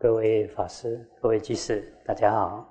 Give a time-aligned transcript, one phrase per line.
[0.00, 2.64] 各位法师、各位居士，大家好。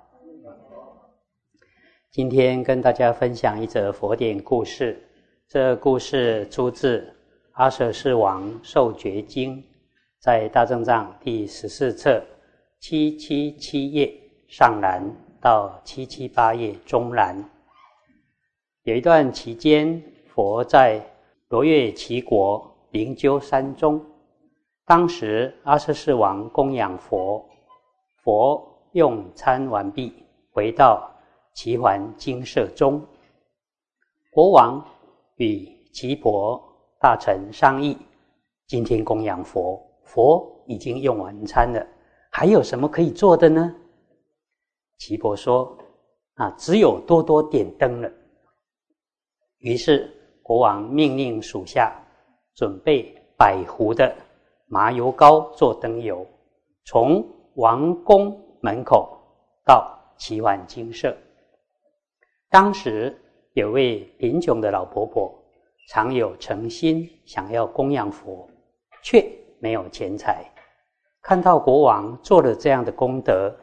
[2.10, 4.98] 今天跟大家分享一则佛典故事。
[5.46, 7.00] 这故事出自
[7.52, 9.58] 《阿舍世王受决经》，
[10.18, 12.24] 在大正藏第十四册
[12.80, 14.10] 七七七页
[14.48, 15.04] 上栏
[15.38, 17.36] 到七七八页中栏。
[18.84, 20.98] 有一段期间，佛在
[21.48, 24.02] 罗越齐国灵鹫山中。
[24.88, 27.46] 当时阿舍世王供养佛，
[28.22, 31.14] 佛用餐完毕，回到
[31.52, 32.98] 齐桓精舍中。
[34.30, 34.82] 国王
[35.36, 36.58] 与齐伯
[36.98, 37.98] 大臣商议：
[38.66, 41.86] 今天供养佛，佛已经用完餐了，
[42.30, 43.76] 还有什么可以做的呢？
[44.96, 45.76] 齐伯说
[46.36, 48.10] ：“啊，只有多多点灯了。”
[49.60, 50.10] 于是
[50.42, 51.94] 国王命令属下
[52.54, 54.16] 准备百壶的。
[54.68, 56.26] 麻油膏做灯油，
[56.84, 59.18] 从王宫门口
[59.64, 61.16] 到齐桓精舍。
[62.50, 63.16] 当时
[63.54, 65.32] 有位贫穷的老婆婆，
[65.88, 68.48] 常有诚心想要供养佛，
[69.02, 69.26] 却
[69.58, 70.44] 没有钱财。
[71.22, 73.54] 看到国王做了这样的功德，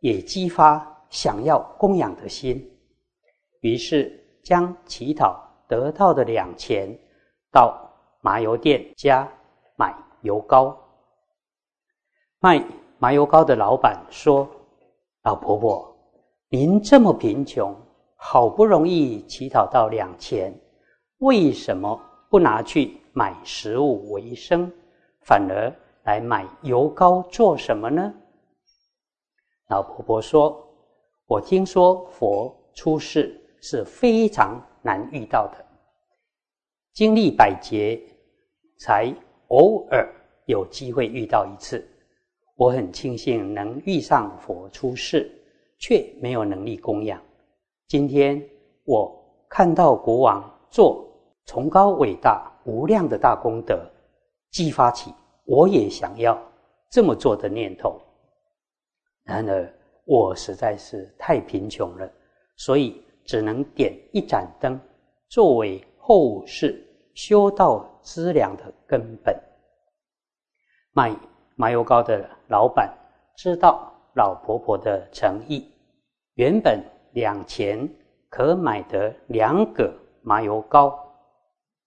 [0.00, 2.70] 也激发想要供养的心，
[3.60, 6.98] 于是将乞讨得到的两钱
[7.52, 9.26] 到麻油店家
[9.76, 10.03] 买。
[10.24, 10.74] 油膏，
[12.40, 12.64] 卖
[12.98, 14.48] 麻油膏的老板说
[15.24, 15.94] ：“老婆婆，
[16.48, 17.76] 您这么贫穷，
[18.16, 20.58] 好不容易乞讨到两钱，
[21.18, 24.72] 为什么不拿去买食物为生，
[25.26, 25.70] 反而
[26.04, 28.10] 来买油膏做什么呢？”
[29.68, 30.66] 老婆婆说
[31.28, 35.62] ：“我听说佛出世是非常难遇到的，
[36.94, 38.02] 经历百劫
[38.78, 39.14] 才。”
[39.48, 40.10] 偶尔
[40.46, 41.86] 有机会遇到一次，
[42.56, 45.30] 我很庆幸能遇上佛出世，
[45.78, 47.20] 却没有能力供养。
[47.88, 48.42] 今天
[48.84, 49.14] 我
[49.48, 51.06] 看到国王做
[51.46, 53.84] 崇高伟大无量的大功德，
[54.50, 55.12] 激发起
[55.44, 56.40] 我也想要
[56.90, 58.00] 这么做的念头。
[59.24, 59.74] 然而
[60.04, 62.10] 我实在是太贫穷了，
[62.56, 64.78] 所以只能点一盏灯，
[65.28, 67.90] 作为后世修道。
[68.04, 69.34] 资粮的根本。
[70.96, 71.14] 卖
[71.56, 72.88] 麻油糕的老板
[73.36, 75.68] 知道老婆婆的诚意，
[76.34, 76.80] 原本
[77.12, 77.88] 两钱
[78.30, 80.96] 可买得两个麻油糕，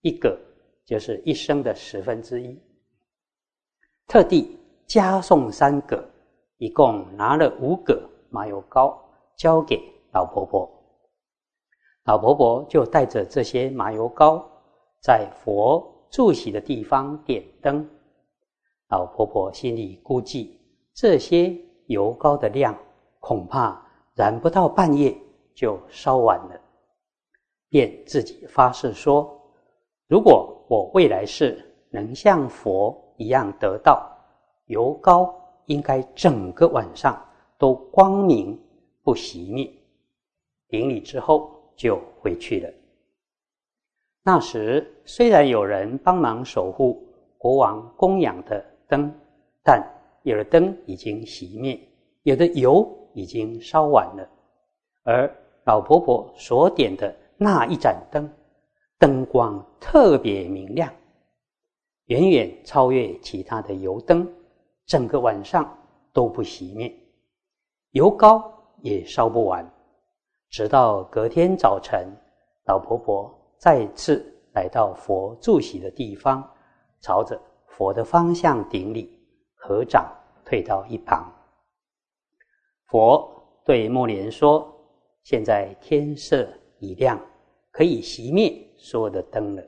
[0.01, 0.37] 一个
[0.85, 2.61] 就是一升的十分之一，
[4.07, 6.03] 特地加送三个，
[6.57, 9.01] 一共拿了五个麻油糕
[9.37, 9.81] 交给
[10.11, 10.69] 老婆婆。
[12.03, 14.45] 老婆婆就带着这些麻油糕
[15.01, 15.93] 在佛。
[16.09, 17.85] 住席的地方点灯，
[18.89, 20.59] 老婆婆心里估计
[20.93, 21.55] 这些
[21.87, 22.77] 油膏的量
[23.19, 25.15] 恐怕燃不到半夜
[25.53, 26.59] 就烧完了，
[27.69, 29.39] 便自己发誓说：
[30.07, 34.09] 如果我未来世能像佛一样得到
[34.67, 35.33] 油膏，
[35.65, 37.21] 应该整个晚上
[37.57, 38.57] 都光明
[39.03, 39.69] 不熄灭。
[40.69, 42.73] 顶礼之后就回去了。
[44.23, 47.05] 那时虽然有人帮忙守护
[47.37, 49.13] 国王供养的灯，
[49.63, 49.81] 但
[50.23, 51.79] 有的灯已经熄灭，
[52.23, 54.29] 有的油已经烧完了。
[55.03, 55.33] 而
[55.65, 58.29] 老婆婆所点的那一盏灯，
[58.97, 60.91] 灯光特别明亮，
[62.05, 64.27] 远远超越其他的油灯，
[64.85, 65.77] 整个晚上
[66.13, 66.93] 都不熄灭，
[67.91, 69.69] 油膏也烧不完。
[70.49, 72.07] 直到隔天早晨，
[72.65, 73.33] 老婆婆。
[73.59, 76.47] 再次来到佛住席的地方，
[77.01, 77.41] 朝着
[77.77, 79.07] 佛的方向顶礼，
[79.53, 80.11] 合掌
[80.43, 81.31] 退到一旁。
[82.87, 83.31] 佛
[83.63, 84.67] 对木莲说
[85.21, 87.23] ：“现在天色已亮，
[87.69, 89.63] 可以熄灭所有的灯了。”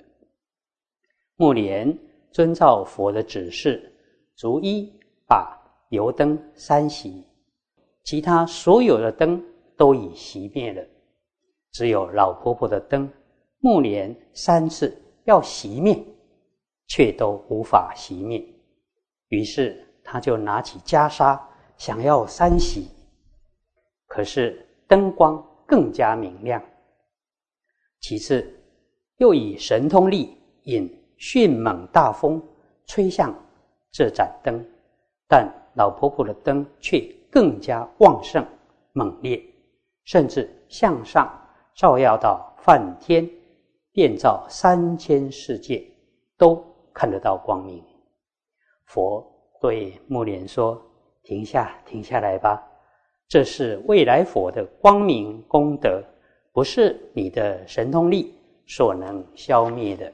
[1.37, 1.95] 木莲
[2.31, 3.93] 遵照佛的指示，
[4.35, 4.91] 逐一
[5.27, 5.55] 把
[5.89, 7.23] 油灯三熄，
[8.05, 9.39] 其他所有的灯
[9.77, 10.83] 都已熄灭了，
[11.73, 13.07] 只有老婆婆的灯。
[13.59, 16.03] 暮年三次要熄灭，
[16.89, 18.45] 却都无法熄灭。
[19.29, 21.39] 于是他就拿起袈裟，
[21.77, 22.89] 想要三洗，
[24.07, 26.61] 可是灯光更加明亮。
[28.01, 28.45] 其次，
[29.17, 32.41] 又以神通力引迅猛大风
[32.85, 33.33] 吹向
[33.91, 34.61] 这盏灯，
[35.27, 36.99] 但老婆婆的灯却
[37.29, 38.45] 更加旺盛
[38.93, 39.41] 猛烈，
[40.03, 41.31] 甚至向上
[41.75, 43.29] 照耀到梵天。
[43.91, 45.83] 遍照三千世界，
[46.37, 46.63] 都
[46.99, 47.81] 看得到光明。
[48.87, 49.25] 佛
[49.61, 50.81] 对木莲说
[51.23, 52.61] ：“停下，停下来吧。
[53.25, 56.03] 这是未来佛的光明功德，
[56.51, 58.35] 不是你的神通力
[58.67, 60.11] 所能消灭的。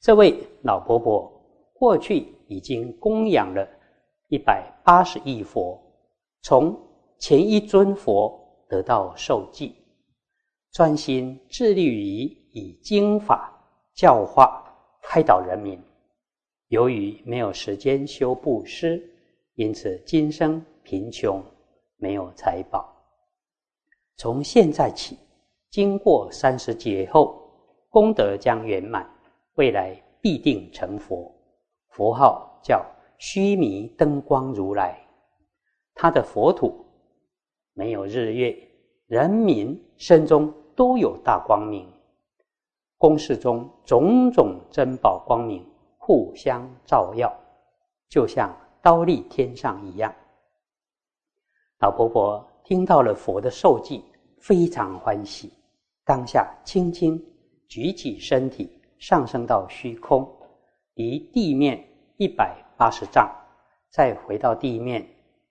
[0.00, 1.30] 这位老伯伯
[1.74, 3.68] 过去已经供养了
[4.28, 5.78] 一百八十亿佛，
[6.40, 6.74] 从
[7.18, 8.40] 前一尊佛
[8.70, 9.74] 得到受记，
[10.72, 12.22] 专心致力于
[12.52, 13.52] 以经法
[13.94, 14.61] 教化
[15.02, 15.78] 开导人民。
[16.68, 19.02] 由于没有时间修布施，
[19.56, 21.44] 因此今生贫穷，
[21.96, 22.90] 没有财宝。
[24.16, 25.18] 从现在起，
[25.70, 27.42] 经过三十劫后，
[27.90, 29.06] 功德将圆满。
[29.56, 31.30] 未来必定成佛，
[31.90, 32.82] 佛号叫
[33.18, 34.98] 须弥灯光如来。
[35.94, 36.86] 他的佛土
[37.74, 38.56] 没有日月，
[39.08, 41.86] 人民身中都有大光明。
[43.02, 45.66] 宫室中种种珍宝光明
[45.98, 47.36] 互相照耀，
[48.08, 50.14] 就像刀立天上一样。
[51.80, 54.04] 老婆婆听到了佛的受记，
[54.38, 55.52] 非常欢喜，
[56.04, 57.20] 当下轻轻
[57.66, 58.70] 举起身体。
[59.00, 60.24] 上升到虚空，
[60.94, 61.84] 离地面
[62.18, 63.28] 一百八十丈，
[63.90, 65.04] 再回到地面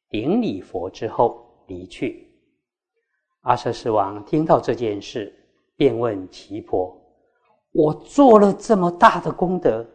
[0.10, 2.32] 顶礼佛之后离去。
[3.42, 5.36] 阿舍世王听到这件事，
[5.76, 6.98] 便问奇婆
[7.72, 9.86] ：“我做了这么大的功德，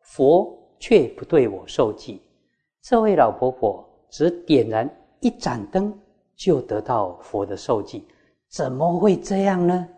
[0.00, 2.20] 佛却不对我受记。
[2.82, 4.88] 这位老婆婆只点燃
[5.20, 5.96] 一盏灯，
[6.34, 8.06] 就得到佛的受记，
[8.48, 9.88] 怎么会这样呢？”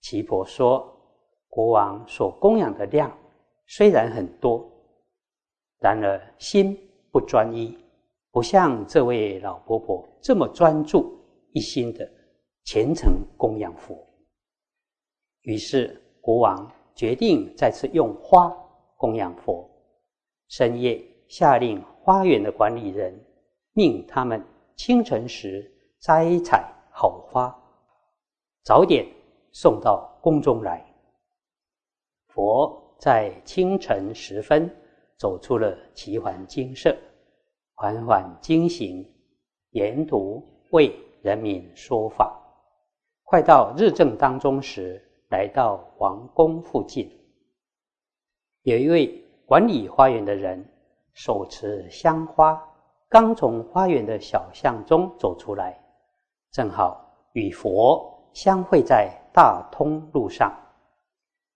[0.00, 0.88] 奇婆说。
[1.54, 3.14] 国王所供养的量
[3.66, 4.66] 虽然很多，
[5.80, 6.74] 然而心
[7.10, 7.76] 不专一，
[8.30, 11.14] 不像这位老婆婆这么专注
[11.52, 12.10] 一心的
[12.64, 13.94] 虔诚供养佛。
[15.42, 18.52] 于是国王决定再次用花
[18.96, 19.68] 供养佛。
[20.48, 23.18] 深夜下令花园的管理人，
[23.72, 24.44] 命他们
[24.76, 27.54] 清晨时摘采好花，
[28.62, 29.06] 早点
[29.50, 30.84] 送到宫中来。
[32.28, 34.70] 佛在清晨时分
[35.16, 36.96] 走出了奇环精舍，
[37.74, 39.04] 缓缓经行，
[39.70, 42.38] 沿途为人民说法。
[43.24, 47.10] 快到日正当中时，来到王宫附近，
[48.64, 50.62] 有一位管理花园的人
[51.14, 52.62] 手持香花，
[53.08, 55.82] 刚从花园的小巷中走出来，
[56.50, 57.02] 正好
[57.32, 60.54] 与佛相会在大通路上。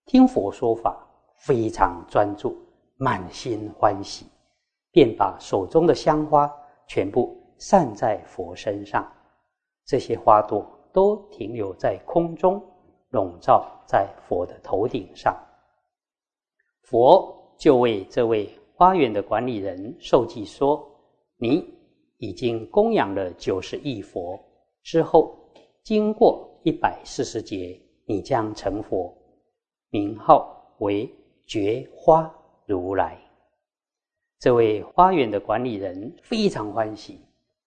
[0.07, 0.97] 听佛说法，
[1.35, 2.57] 非常专注，
[2.95, 4.25] 满心欢喜，
[4.89, 6.51] 便把手中的香花
[6.87, 9.07] 全部散在佛身上。
[9.85, 12.59] 这些花朵都停留在空中，
[13.09, 15.35] 笼罩在佛的头顶上。
[16.83, 20.87] 佛就为这位花园的管理人受记说
[21.37, 21.65] ：“你
[22.17, 24.39] 已经供养了九十亿佛，
[24.83, 25.37] 之后
[25.83, 29.13] 经过一百四十劫，你将成佛。”
[29.89, 31.09] 名号为
[31.45, 32.29] 觉花
[32.65, 33.17] 如来。
[34.39, 37.19] 这位花园的管理人非常欢喜，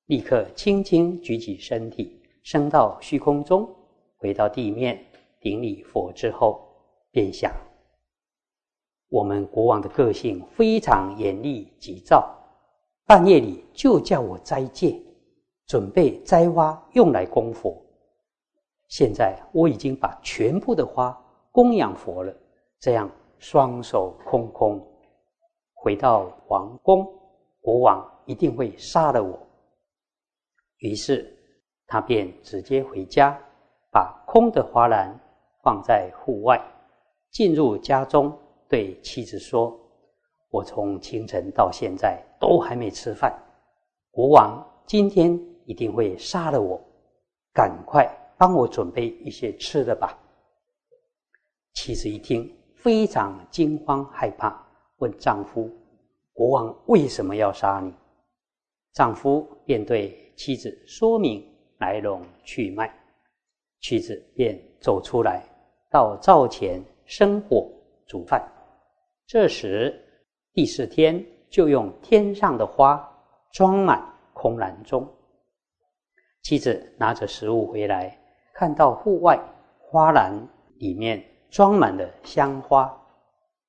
[0.06, 3.69] 立刻轻轻举起身体，升到虚空中，
[4.19, 5.02] 回到地面
[5.40, 6.66] 顶礼佛之后，
[7.10, 7.52] 便想：
[9.08, 12.32] 我们国王的个性非常严厉急躁，
[13.06, 15.00] 半夜里就叫我斋戒，
[15.67, 17.76] 准备摘花用来供佛。
[18.88, 21.17] 现在我已经把全部的花。
[21.53, 22.32] 供养佛了，
[22.79, 23.10] 这样
[23.41, 24.81] 双手空空
[25.74, 27.05] 回到王宫，
[27.60, 29.36] 国王一定会杀了我。
[30.79, 31.36] 于是
[31.88, 33.36] 他便直接回家，
[33.91, 35.12] 把空的花篮
[35.62, 36.60] 放在户外，
[37.31, 38.36] 进入家中，
[38.69, 39.79] 对妻子说
[40.50, 43.32] ：“我从清晨到现在都还没吃饭，
[44.10, 46.81] 国王今天一定会杀了我，
[47.52, 50.19] 赶快帮我准备一些吃的吧。”
[51.74, 54.67] 妻子一听，非常惊慌害怕，
[54.98, 55.70] 问丈夫
[56.34, 57.94] ：“国王为什么要杀你？”
[58.93, 61.46] 丈夫便对妻子说明
[61.79, 62.93] 来龙去脉，
[63.81, 65.44] 妻子便走出来，
[65.91, 67.69] 到灶前生火
[68.06, 68.41] 煮饭。
[69.27, 69.94] 这时
[70.53, 73.06] 第四天，就用天上的花
[73.53, 75.06] 装满空篮中。
[76.43, 78.19] 妻子拿着食物回来，
[78.55, 79.39] 看到户外
[79.79, 80.32] 花篮
[80.79, 81.23] 里面。
[81.51, 82.97] 装满了香花，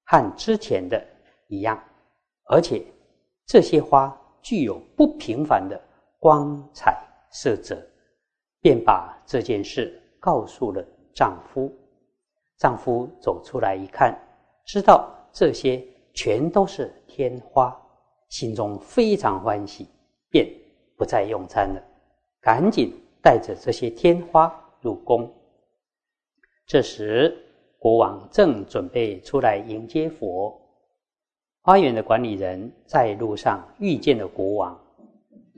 [0.06, 1.04] 和之前的
[1.48, 1.84] 一样，
[2.44, 2.86] 而且
[3.48, 5.82] 这些花具有不平凡的
[6.20, 6.96] 光彩
[7.32, 7.76] 色泽，
[8.62, 11.76] 便把这件事告诉了丈夫。
[12.62, 14.16] 丈夫走出来一看，
[14.66, 17.76] 知道这些全都是天花，
[18.30, 19.88] 心中非常欢喜，
[20.30, 20.48] 便
[20.96, 21.82] 不再用餐了，
[22.40, 25.28] 赶紧带着这些天花入宫。
[26.68, 27.36] 这时，
[27.80, 30.56] 国王正准备出来迎接佛。
[31.64, 34.80] 花园的管理人在路上遇见了国王。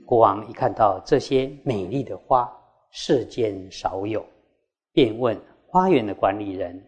[0.06, 2.50] 国王一看到这些美丽的花，
[2.90, 4.24] 世间少有，
[4.92, 6.82] 便问花园的管理人：“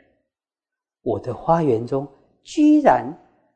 [1.06, 2.04] 我的花园中
[2.42, 3.06] 居然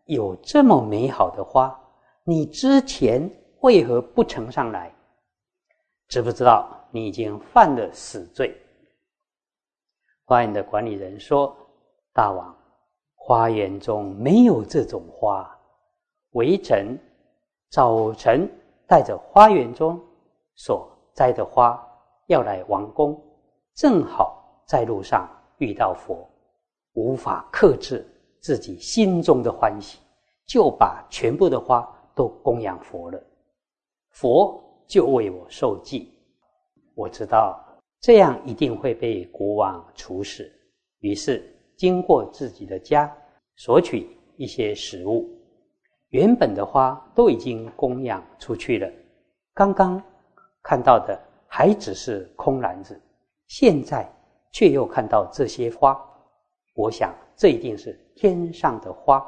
[0.04, 1.76] 有这么美好的花，
[2.22, 3.28] 你之前
[3.62, 4.94] 为何不呈上来？
[6.06, 8.56] 知不知道你已经犯了死罪？”
[10.24, 11.52] 花园的管理人说
[12.14, 12.56] ：“大王，
[13.16, 15.50] 花园中没有这种花。
[16.34, 16.96] 微臣
[17.70, 18.48] 早晨。”
[18.90, 20.00] 带着花园中
[20.56, 21.80] 所栽的花
[22.26, 23.16] 要来王宫，
[23.76, 25.28] 正好在路上
[25.58, 26.28] 遇到佛，
[27.00, 28.06] 无法克制
[28.40, 29.98] 自己心中的欢喜，
[30.46, 33.18] 就把全部的花都供养佛了。
[34.10, 36.12] 佛就为我受记，
[36.94, 37.58] 我知道
[38.00, 40.50] 这样一定会被国王处死，
[40.98, 41.42] 于是
[41.76, 43.10] 经过自己的家
[43.56, 45.28] 索取一些食物。
[46.10, 48.90] 原本的花都已经供养出去了，
[49.54, 50.02] 刚刚
[50.62, 53.00] 看到的还只是空篮子，
[53.46, 54.10] 现在
[54.50, 55.96] 却又看到这些花，
[56.74, 59.24] 我想这一定是天上的花，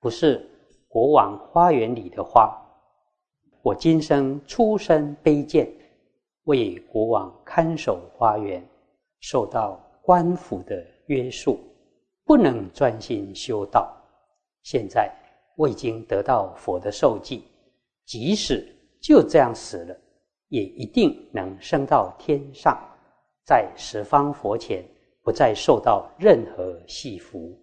[0.00, 0.48] 不是
[0.88, 2.56] 国王花园里的花。
[3.62, 5.68] 我今生出身卑贱，
[6.44, 8.66] 为国王看守花园，
[9.20, 11.58] 受到官府的约束，
[12.24, 13.94] 不能专心修道，
[14.62, 15.12] 现在。
[15.58, 17.42] 我已经得到佛的授记，
[18.04, 18.62] 即使
[19.00, 19.96] 就这样死了，
[20.48, 22.78] 也一定能升到天上，
[23.46, 24.84] 在十方佛前
[25.26, 27.58] 不再受到任何戏服，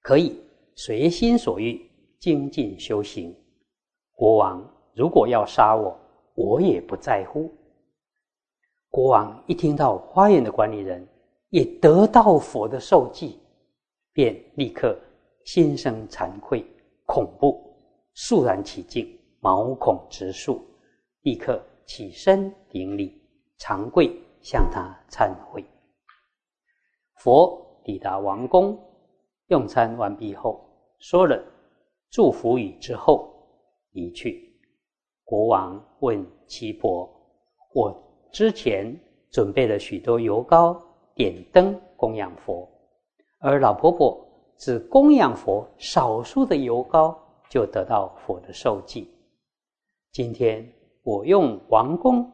[0.00, 0.40] 可以
[0.76, 3.34] 随心所欲精进修行。
[4.12, 5.98] 国王如果要杀我，
[6.36, 7.52] 我也不在乎。
[8.88, 11.04] 国王一听到花园的管理人
[11.48, 13.40] 也得到佛的受记，
[14.12, 14.96] 便立刻。
[15.44, 16.66] 心生惭愧、
[17.04, 17.60] 恐怖，
[18.14, 20.60] 肃然起敬，毛孔直竖，
[21.22, 23.20] 立刻起身顶礼，
[23.56, 24.10] 长跪
[24.42, 25.64] 向他忏悔。
[27.16, 28.78] 佛抵达王宫，
[29.48, 30.60] 用餐完毕后，
[30.98, 31.42] 说了
[32.10, 33.32] 祝福语之后
[33.92, 34.52] 离去。
[35.24, 37.08] 国王问七婆
[37.74, 37.94] ：“我
[38.32, 38.98] 之前
[39.30, 40.80] 准备了许多油膏，
[41.14, 42.68] 点灯供养佛，
[43.40, 44.22] 而老婆婆。”
[44.58, 47.14] 只供养佛少数的油膏，
[47.50, 49.06] 就得到佛的受记。
[50.12, 50.66] 今天
[51.02, 52.26] 我用王宫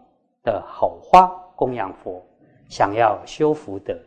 [0.44, 2.24] 的好花供养佛，
[2.68, 3.98] 想要修福德，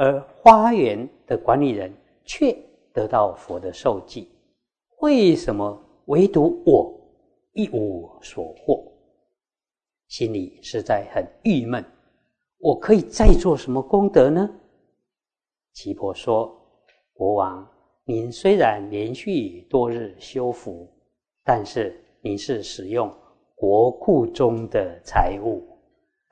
[0.00, 1.92] 而花园的管理人
[2.24, 2.56] 却
[2.92, 4.28] 得到佛的受记，
[5.00, 5.76] 为什么
[6.06, 6.94] 唯独我
[7.52, 8.80] 一无所获？
[10.06, 11.84] 心里实在很郁闷。
[12.58, 14.48] 我可以再做什么功德呢？
[15.72, 16.54] 奇婆说。
[17.12, 17.68] 国王，
[18.04, 20.88] 您虽然连续多日修福，
[21.42, 23.12] 但是您是使用
[23.56, 25.60] 国库中的财物，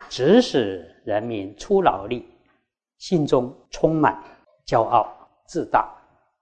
[0.09, 2.25] 指使人民出劳力，
[2.99, 4.23] 心中充满
[4.67, 5.07] 骄傲
[5.47, 5.93] 自大，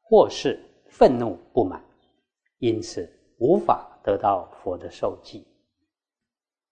[0.02, 0.58] 或是
[0.88, 1.82] 愤怒不满，
[2.58, 5.46] 因此无法得到佛的受记。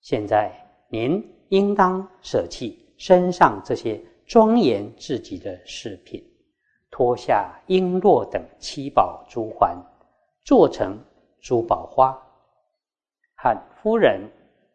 [0.01, 0.53] 现在
[0.89, 6.23] 您应当舍弃身上这些庄严自己的饰品。
[6.95, 9.75] 脱下璎珞等七宝珠环，
[10.45, 10.99] 做成
[11.41, 12.13] 珠宝花，
[13.35, 14.21] 和夫人、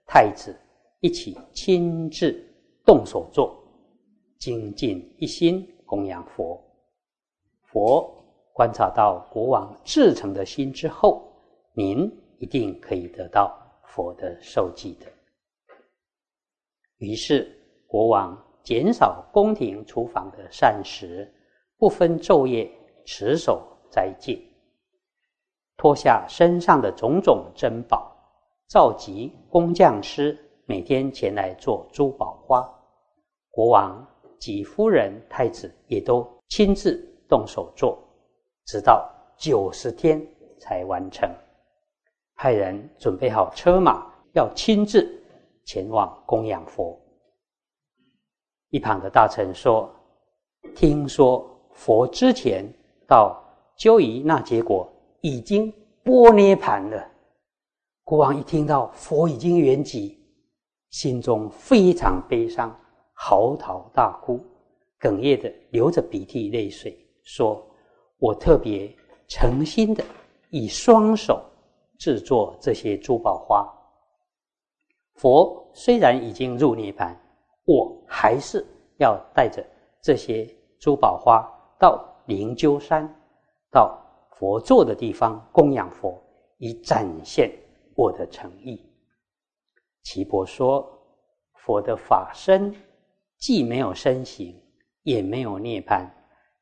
[0.08, 0.60] 太子
[1.00, 2.44] 一起亲自
[2.84, 3.56] 动手做，
[4.39, 6.62] 精进一心供养佛。
[7.63, 8.10] 佛
[8.53, 11.32] 观察到国王至诚的心之后，
[11.74, 15.06] 您一定可以得到佛的受记的。
[16.98, 17.56] 于是
[17.88, 21.34] 国王减少宫廷厨房的膳食。
[21.79, 22.67] 不分昼夜，
[23.06, 24.41] 持守斋戒，
[25.77, 28.17] 脱下身上的种种珍宝，
[28.67, 32.67] 召集工匠师，每天前来做珠宝花。
[33.51, 34.03] 国王
[34.39, 37.98] 及夫人、太子也都亲自动手做，
[38.65, 40.25] 直到九十天
[40.60, 41.29] 才完成。
[42.36, 45.08] 派人准备好车马，要亲自
[45.65, 47.00] 前往供养佛。
[48.70, 49.89] 一旁的大臣说
[50.75, 52.65] ：“听说。”佛之前
[53.08, 53.39] 到
[53.75, 54.91] 鸠夷那结果
[55.22, 55.72] 已经
[56.03, 57.08] 波涅盘了。
[58.03, 60.17] 国王一听到佛已经圆寂，
[60.89, 62.75] 心中非常悲伤，
[63.20, 64.40] 嚎啕大哭，
[65.00, 67.66] 哽咽的流着鼻涕泪水，说
[68.20, 68.96] ：“我特别
[69.28, 70.04] 诚心的
[70.52, 71.44] 以双手
[71.98, 73.68] 制作这些珠宝花。
[75.16, 77.16] 佛虽然已经入涅槃，
[77.66, 78.64] 我还是
[78.98, 79.66] 要带着
[80.00, 80.48] 这些
[80.80, 81.44] 珠宝花
[81.80, 83.12] 到灵鹫山，
[83.72, 84.00] 到
[84.38, 86.22] 佛坐的地方供养佛，
[86.60, 87.52] 以展现
[87.96, 88.80] 我的诚意。
[90.04, 90.88] 岐伯说
[91.66, 92.74] ：“佛的法身
[93.38, 94.56] 既没有身形，
[95.03, 96.10] 也没有涅槃，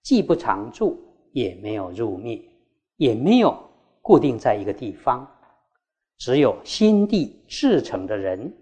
[0.02, 0.98] 既不常住，
[1.32, 2.42] 也没有入灭，
[2.98, 3.58] 也没有
[4.02, 5.26] 固定在一个地方。”
[6.18, 8.54] 只有心地至诚的人，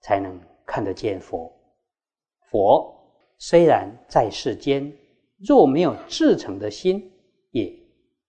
[0.00, 1.52] 才能看得见佛。
[2.50, 2.94] 佛
[3.36, 4.90] 虽然在世间，
[5.36, 7.12] 若没有至诚的心，
[7.50, 7.70] 也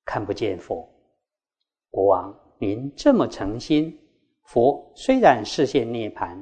[0.03, 0.85] 看不见佛。
[1.89, 3.97] 国王，您这么诚心，
[4.43, 6.37] 佛虽然视现涅盘，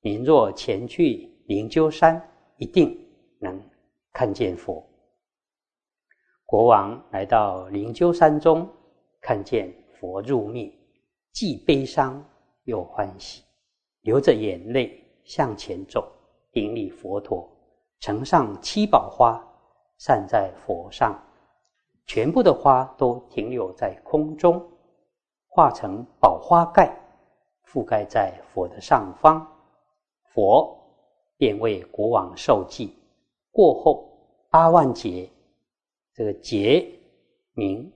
[0.00, 2.20] 您若前去灵鹫山，
[2.56, 2.98] 一定
[3.38, 3.60] 能
[4.12, 4.82] 看见佛。
[6.46, 8.66] 国王来到灵鹫山中，
[9.20, 10.72] 看见佛入灭。
[11.32, 12.24] 既悲伤
[12.62, 13.42] 又欢喜，
[14.02, 16.10] 流着眼泪向前走，
[16.52, 17.50] 顶礼佛陀，
[17.98, 19.44] 呈上七宝花，
[19.98, 21.20] 散在佛上，
[22.06, 24.64] 全部的花都停留在空中，
[25.48, 26.96] 化成宝花盖，
[27.66, 29.44] 覆盖在佛的上方。
[30.32, 30.78] 佛
[31.36, 32.94] 便为国王受祭，
[33.50, 34.08] 过后
[34.50, 35.30] 八万劫，
[36.14, 36.88] 这个劫
[37.52, 37.92] 名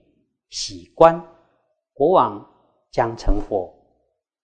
[0.49, 1.21] 喜观，
[1.93, 2.45] 国王。
[2.91, 3.71] 将成佛，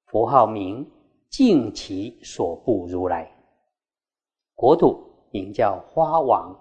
[0.05, 0.87] 佛号名
[1.31, 3.27] 净其所不如来，
[4.53, 6.55] 国土名叫花王。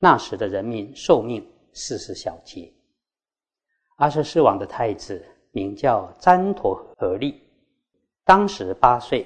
[0.00, 2.74] 那时的人民寿命四十小节。
[3.98, 7.40] 阿舍世王的太子名叫旃陀和利，
[8.24, 9.24] 当时八岁，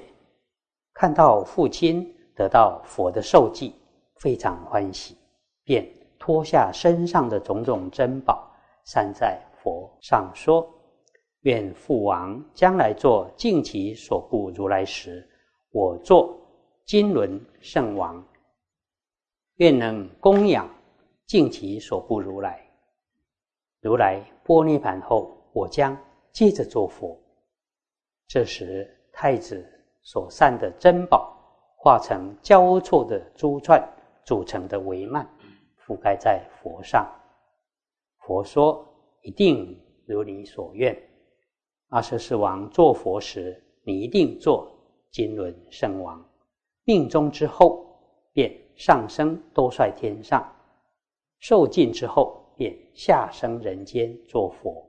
[0.95, 3.75] 看到父亲得到佛的受记，
[4.15, 5.17] 非常欢喜，
[5.65, 5.85] 便
[6.17, 8.49] 脱下身上的种种珍宝，
[8.85, 10.65] 散在佛上说。
[11.41, 15.29] 愿父王将来做净其所布如来时，
[15.69, 16.39] 我做
[16.85, 18.25] 金轮圣王。
[19.57, 20.67] 愿能供养
[21.25, 22.65] 净其所布如来。
[23.81, 25.95] 如来波涅盘后，我将
[26.31, 27.19] 接着做佛。
[28.27, 29.63] 这时，太子
[30.05, 31.35] 所散的珍宝
[31.75, 33.83] 化成交错的珠串
[34.23, 35.27] 组成的帷幔，
[35.85, 37.05] 覆盖在佛上。
[38.19, 38.87] 佛说
[39.21, 40.95] ：“一定如你所愿。”
[41.89, 44.71] 阿舍世王做佛时，你一定做
[45.11, 46.23] 金轮圣王。
[46.83, 47.85] 命中之后，
[48.31, 50.41] 便上升多帅天上；
[51.39, 54.87] 受尽之后，便下生人间做佛，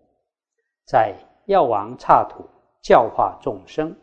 [0.84, 1.14] 在
[1.46, 2.44] 药王刹土
[2.82, 3.96] 教化众生。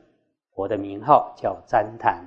[0.54, 2.24] 佛的名号叫旃檀，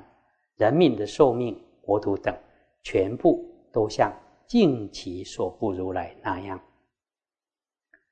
[0.56, 2.34] 人民的寿命、国土等，
[2.82, 4.12] 全部都像
[4.46, 6.60] 尽其所不如来那样。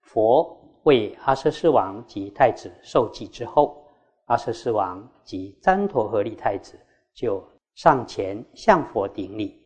[0.00, 0.60] 佛。
[0.84, 3.82] 为阿舍世王及太子受祭之后，
[4.26, 6.78] 阿舍世王及旃陀和利太子
[7.14, 7.42] 就
[7.74, 9.58] 上前向佛顶礼。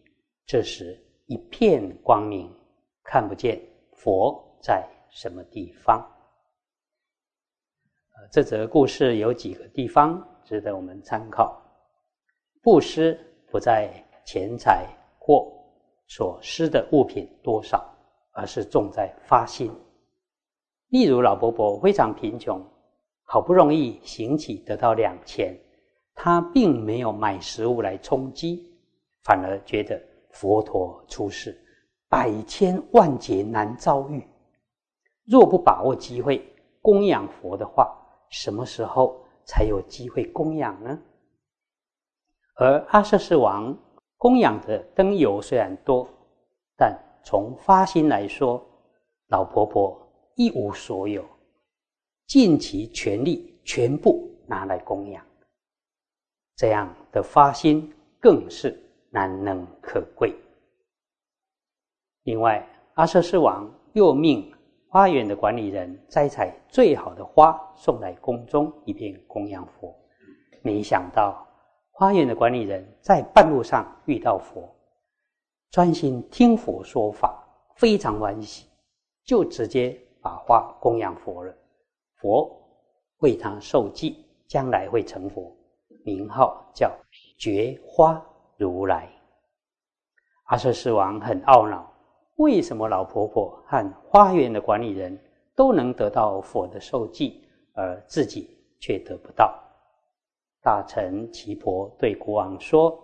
[0.46, 2.48] 这时一片光明，
[3.02, 3.60] 看不见
[3.96, 6.08] 佛在什么地方。
[8.30, 11.60] 这则故事有几个地方值得我们参考：
[12.62, 13.18] 布施
[13.50, 13.90] 不在
[14.24, 14.86] 钱财
[15.18, 15.50] 或
[16.06, 17.82] 所施的物品多少，
[18.32, 19.72] 而是重在发心。
[20.88, 22.62] 例如老伯伯非常贫穷，
[23.24, 25.54] 好不容易行乞得到两钱，
[26.14, 28.74] 他并没有买食物来充饥，
[29.24, 30.00] 反而觉得
[30.30, 31.58] 佛陀出世，
[32.08, 34.26] 百千万劫难遭遇。
[35.24, 36.42] 若不把握机会
[36.80, 37.94] 供养佛的话，
[38.30, 40.98] 什么时候才有机会供养呢？
[42.56, 43.76] 而阿舍世王
[44.16, 46.08] 供养的灯油虽然多，
[46.76, 48.64] 但从发心来说，
[49.28, 50.04] 老婆婆。
[50.40, 51.28] 一无所有，
[52.28, 55.26] 尽其全力，全部拿来供养，
[56.54, 60.32] 这样的发心更是难能可贵。
[62.22, 62.64] 另外，
[62.94, 64.48] 阿舍世王又命
[64.98, 69.94] 花园的管理人摘采最好的花送来宫中，以便供养佛。
[70.60, 71.46] 没想到，
[71.92, 74.68] 花园的管理人在半路上遇到佛，
[75.70, 77.40] 专心听佛说法，
[77.76, 78.66] 非常欢喜，
[79.24, 79.96] 就直接。
[80.20, 81.54] 把花供养佛了，
[82.16, 82.50] 佛
[83.18, 85.56] 为他受记，将来会成佛，
[86.04, 86.92] 名号叫
[87.38, 88.20] 觉花
[88.56, 89.08] 如来。
[90.46, 91.88] 阿舍世王很懊恼，
[92.38, 95.18] 为什么老婆婆和花园的管理人
[95.56, 99.52] 都能得到佛的受记，而自己却得不到？
[100.62, 102.96] 大臣岐婆对国王说：“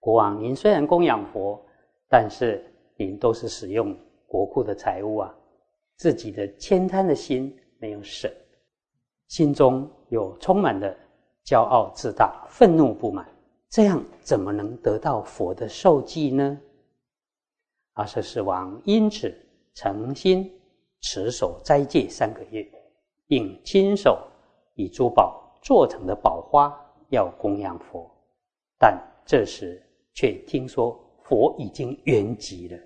[0.00, 1.62] 国王，您虽然供养佛，
[2.08, 2.64] 但是
[2.96, 3.94] 您都是使用
[4.26, 5.34] 国库的财物啊。”
[5.96, 8.32] 自己的悭贪的心没有舍，
[9.28, 10.96] 心中有充满了
[11.44, 13.28] 骄傲自大、愤怒不满，
[13.68, 16.58] 这样怎么能得到佛的受记呢？
[17.94, 19.34] 阿舍世王因此
[19.74, 20.52] 诚心
[21.00, 22.66] 持守斋戒三个月，
[23.26, 24.26] 并亲手
[24.74, 26.74] 以珠宝做成的宝花
[27.10, 28.10] 要供养佛，
[28.78, 32.82] 但这时却听说佛已经圆寂了。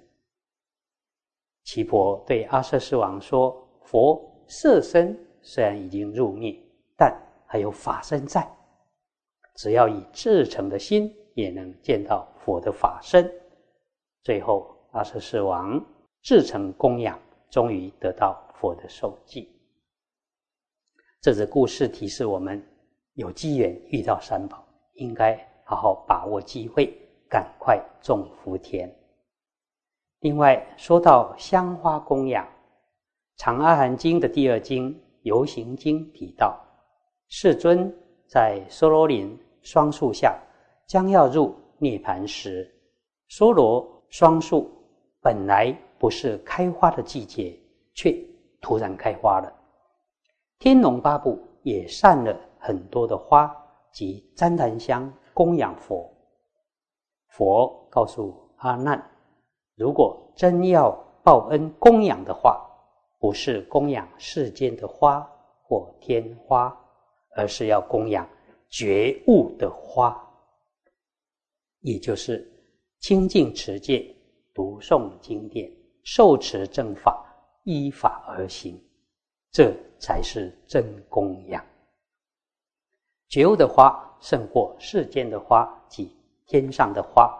[1.64, 6.59] 奇婆对阿舍世王说：“佛色身虽然已经入灭，
[6.97, 7.14] 但
[7.47, 8.51] 还有法身在，
[9.57, 13.31] 只要以至诚的心，也能见到佛的法身。”
[14.25, 15.81] 最后，阿舍世王
[16.23, 17.17] 至诚供养，
[17.51, 19.49] 终于得到佛的受记。
[21.21, 22.61] 这则故事提示我们：
[23.15, 26.93] 有机缘遇到三宝，应该好好把握机会，
[27.31, 28.93] 赶快种福田。
[30.19, 32.45] 另外，说到香花供养，
[33.37, 36.59] 《长阿含经》的第二经《游行经》提到，
[37.29, 37.89] 世尊
[38.27, 40.37] 在娑罗林双树下
[40.89, 42.69] 将要入涅盘时，
[43.29, 44.69] 娑罗双树
[45.29, 47.55] 本来不是开花的季节，
[47.93, 48.19] 却
[48.62, 49.53] 突然开花了。
[50.59, 53.55] 天龙八部也散了很多的花
[53.93, 56.11] 及旃檀香供养佛。
[57.27, 58.99] 佛告诉阿难。
[59.75, 62.67] 如果真要报恩供养的话，
[63.19, 65.21] 不是供养世间的花
[65.62, 66.75] 或天花，
[67.37, 68.27] 而是要供养
[68.71, 70.19] 觉悟的花，
[71.81, 72.51] 也就是
[73.01, 74.11] 清净持戒、
[74.59, 75.71] 读诵经典、
[76.03, 77.25] 受持正法、
[77.62, 78.77] 依法而行，
[79.53, 81.64] 这才是真供养。
[83.29, 86.11] 觉悟的花胜过世间的花及
[86.44, 87.33] 天上的花，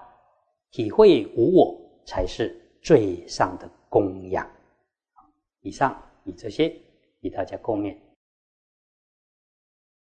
[0.71, 1.77] 体会无我。
[2.07, 4.51] 才是最上的供养。
[5.61, 6.75] 以上以这些
[7.21, 7.95] 与大家共勉。